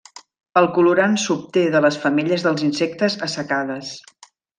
[0.61, 3.93] El colorant s'obté de les femelles dels insectes assecades.